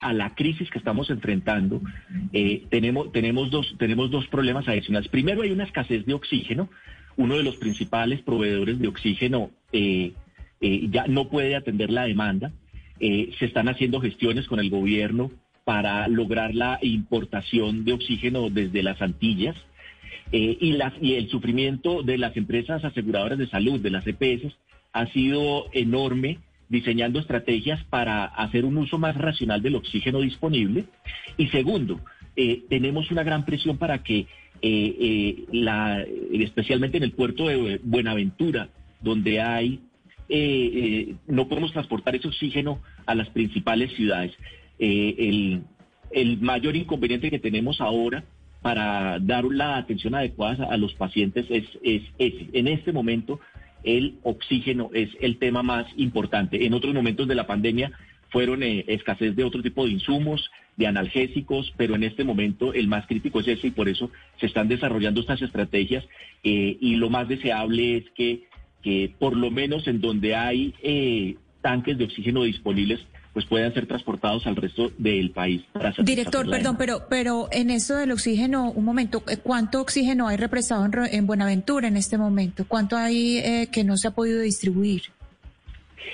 a 0.00 0.14
la 0.14 0.34
crisis 0.34 0.70
que 0.70 0.78
estamos 0.78 1.10
enfrentando, 1.10 1.82
eh, 2.32 2.64
tenemos, 2.70 3.12
tenemos, 3.12 3.50
dos, 3.50 3.74
tenemos 3.78 4.10
dos 4.10 4.26
problemas 4.28 4.66
adicionales. 4.66 5.08
Primero, 5.10 5.42
hay 5.42 5.50
una 5.50 5.64
escasez 5.64 6.06
de 6.06 6.14
oxígeno. 6.14 6.70
Uno 7.16 7.36
de 7.36 7.42
los 7.42 7.56
principales 7.56 8.22
proveedores 8.22 8.78
de 8.78 8.88
oxígeno 8.88 9.50
eh, 9.72 10.12
eh, 10.62 10.88
ya 10.90 11.06
no 11.06 11.28
puede 11.28 11.54
atender 11.54 11.90
la 11.90 12.04
demanda. 12.04 12.50
se 12.98 13.44
están 13.44 13.68
haciendo 13.68 14.00
gestiones 14.00 14.46
con 14.46 14.58
el 14.58 14.70
gobierno 14.70 15.30
para 15.64 16.08
lograr 16.08 16.54
la 16.54 16.78
importación 16.80 17.84
de 17.84 17.92
oxígeno 17.92 18.48
desde 18.48 18.82
las 18.82 19.02
Antillas. 19.02 19.56
y, 20.32 20.76
y 21.02 21.14
el 21.14 21.28
sufrimiento 21.28 22.02
de 22.02 22.16
las 22.16 22.36
empresas 22.38 22.82
aseguradoras 22.84 23.38
de 23.38 23.48
salud, 23.48 23.80
de 23.80 23.90
las 23.90 24.06
EPS, 24.06 24.56
ha 24.92 25.06
sido 25.08 25.66
enorme 25.72 26.38
diseñando 26.70 27.18
estrategias 27.18 27.84
para 27.84 28.24
hacer 28.24 28.64
un 28.64 28.78
uso 28.78 28.96
más 28.96 29.16
racional 29.16 29.60
del 29.60 29.74
oxígeno 29.74 30.20
disponible. 30.20 30.84
Y 31.36 31.48
segundo, 31.48 32.00
eh, 32.36 32.62
tenemos 32.70 33.10
una 33.10 33.24
gran 33.24 33.44
presión 33.44 33.76
para 33.76 34.02
que, 34.04 34.20
eh, 34.20 34.26
eh, 34.62 35.44
la, 35.52 36.02
especialmente 36.32 36.96
en 36.96 37.02
el 37.02 37.12
puerto 37.12 37.48
de 37.48 37.80
Buenaventura, 37.82 38.68
donde 39.02 39.40
hay, 39.40 39.80
no 41.26 41.48
podemos 41.48 41.72
transportar 41.72 42.14
ese 42.14 42.28
oxígeno 42.28 42.80
a 43.04 43.16
las 43.16 43.28
principales 43.30 43.92
ciudades. 43.94 44.32
El, 44.78 45.64
el, 46.12 46.40
mayor 46.40 46.76
inconveniente 46.76 47.30
que 47.30 47.40
tenemos 47.40 47.80
ahora 47.80 48.22
para 48.62 49.18
dar 49.18 49.44
la 49.44 49.76
atención 49.76 50.14
adecuada 50.14 50.68
a 50.70 50.76
los 50.76 50.94
pacientes 50.94 51.46
es, 51.50 51.64
es 51.82 52.02
ese. 52.18 52.48
En 52.52 52.68
este 52.68 52.92
momento 52.92 53.40
el 53.84 54.18
oxígeno 54.22 54.90
es 54.92 55.10
el 55.20 55.38
tema 55.38 55.62
más 55.62 55.86
importante. 55.96 56.64
En 56.66 56.74
otros 56.74 56.94
momentos 56.94 57.28
de 57.28 57.34
la 57.34 57.46
pandemia 57.46 57.92
fueron 58.30 58.62
eh, 58.62 58.84
escasez 58.88 59.34
de 59.36 59.44
otro 59.44 59.62
tipo 59.62 59.84
de 59.84 59.92
insumos, 59.92 60.50
de 60.76 60.86
analgésicos, 60.86 61.72
pero 61.76 61.94
en 61.94 62.04
este 62.04 62.24
momento 62.24 62.72
el 62.72 62.88
más 62.88 63.06
crítico 63.06 63.40
es 63.40 63.48
ese 63.48 63.68
y 63.68 63.72
por 63.72 63.88
eso 63.88 64.10
se 64.38 64.46
están 64.46 64.68
desarrollando 64.68 65.20
estas 65.20 65.42
estrategias 65.42 66.04
eh, 66.42 66.76
y 66.80 66.96
lo 66.96 67.10
más 67.10 67.28
deseable 67.28 67.98
es 67.98 68.04
que, 68.14 68.44
que, 68.82 69.12
por 69.18 69.36
lo 69.36 69.50
menos 69.50 69.86
en 69.88 70.00
donde 70.00 70.34
hay 70.34 70.74
eh, 70.82 71.36
tanques 71.60 71.98
de 71.98 72.04
oxígeno 72.04 72.44
disponibles 72.44 73.00
pues 73.32 73.46
puedan 73.46 73.72
ser 73.72 73.86
transportados 73.86 74.46
al 74.46 74.56
resto 74.56 74.90
del 74.98 75.30
país. 75.30 75.62
Director, 76.02 76.48
perdón, 76.48 76.76
pero 76.76 77.06
pero 77.08 77.48
en 77.52 77.70
eso 77.70 77.96
del 77.96 78.10
oxígeno, 78.12 78.70
un 78.70 78.84
momento, 78.84 79.22
eh, 79.28 79.36
¿cuánto 79.36 79.80
oxígeno 79.80 80.26
hay 80.26 80.36
represado 80.36 80.88
en, 81.10 81.26
Buenaventura 81.26 81.86
en 81.86 81.96
este 81.96 82.18
momento? 82.18 82.64
¿Cuánto 82.66 82.96
hay 82.96 83.38
eh, 83.38 83.68
que 83.70 83.84
no 83.84 83.96
se 83.96 84.08
ha 84.08 84.10
podido 84.12 84.40
distribuir? 84.40 85.02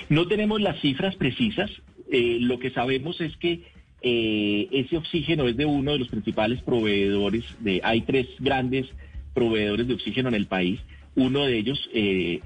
No 0.09 0.27
tenemos 0.27 0.61
las 0.61 0.79
cifras 0.79 1.15
precisas. 1.15 1.71
Eh, 2.11 2.37
lo 2.39 2.59
que 2.59 2.69
sabemos 2.71 3.19
es 3.19 3.35
que 3.37 3.75
ese 3.99 4.95
oxígeno 4.95 5.47
es 5.49 5.57
de 5.57 5.65
uno 5.65 5.91
de 5.91 5.99
los 5.99 6.07
principales 6.07 6.61
proveedores. 6.61 7.43
De, 7.59 7.81
hay 7.83 8.01
tres 8.01 8.27
grandes 8.39 8.85
proveedores 9.33 9.87
de 9.87 9.95
oxígeno 9.95 10.29
en 10.29 10.35
el 10.35 10.45
país. 10.45 10.79
Uno 11.15 11.45
de 11.45 11.57
ellos 11.57 11.89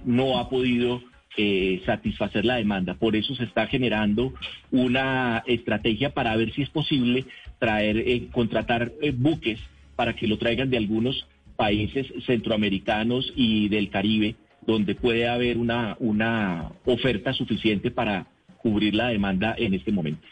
no 0.04 0.40
ha 0.40 0.50
podido 0.50 1.04
eh, 1.38 1.82
satisfacer 1.86 2.44
la 2.46 2.56
demanda. 2.56 2.96
Por 2.96 3.16
eso 3.16 3.36
se 3.36 3.46
está 3.46 3.68
generando 3.68 4.34
una 4.70 5.44
estrategia 5.48 6.14
para 6.14 6.36
ver 6.36 6.52
si 6.54 6.62
es 6.62 6.70
posible 6.70 7.26
traer, 7.60 7.98
eh, 7.98 8.28
contratar 8.32 8.92
eh, 9.02 9.12
buques 9.16 9.60
para 9.96 10.14
que 10.14 10.28
lo 10.28 10.38
traigan 10.38 10.70
de 10.70 10.78
algunos 10.78 11.28
países 11.56 12.08
centroamericanos 12.26 13.32
y 13.36 13.70
del 13.70 13.90
Caribe, 13.90 14.36
donde 14.66 14.96
puede 14.96 15.28
haber 15.28 15.58
una, 15.58 15.96
una 16.00 16.72
oferta 16.86 17.34
suficiente 17.34 17.92
para 17.92 18.28
cubrir 18.58 18.96
la 18.96 19.08
demanda 19.08 19.56
en 19.58 19.74
este 19.74 19.92
momento. 19.92 20.28